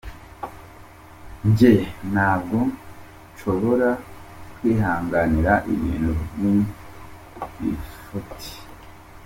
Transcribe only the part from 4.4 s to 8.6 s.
kwihanganira ibintu by’ibifuti.